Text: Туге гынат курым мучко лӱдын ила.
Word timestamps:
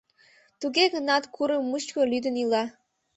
Туге 0.59 0.85
гынат 0.93 1.23
курым 1.35 1.63
мучко 1.69 2.01
лӱдын 2.11 2.35
ила. 2.43 2.63